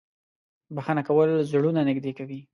•بښنه 0.75 1.01
کول 1.07 1.29
زړونه 1.51 1.81
نږدې 1.89 2.11
کوي. 2.17 2.39